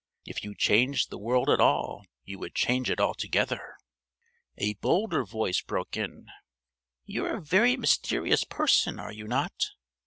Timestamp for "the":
1.11-1.19